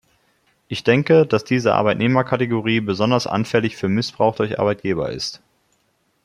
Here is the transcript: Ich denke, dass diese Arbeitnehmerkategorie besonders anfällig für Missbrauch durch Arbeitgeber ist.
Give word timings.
Ich 0.67 0.83
denke, 0.83 1.27
dass 1.27 1.43
diese 1.43 1.75
Arbeitnehmerkategorie 1.75 2.79
besonders 2.81 3.27
anfällig 3.27 3.77
für 3.77 3.87
Missbrauch 3.87 4.33
durch 4.35 4.57
Arbeitgeber 4.59 5.11
ist. 5.11 5.43